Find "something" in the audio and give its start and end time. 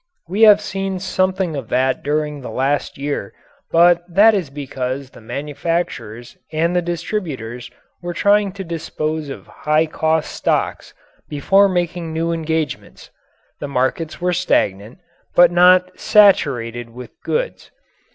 0.97-1.55